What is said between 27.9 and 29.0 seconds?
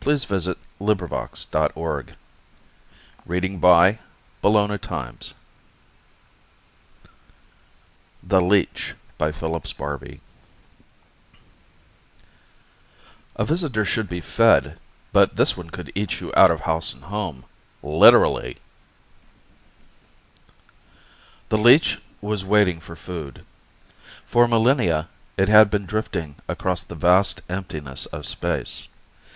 of space.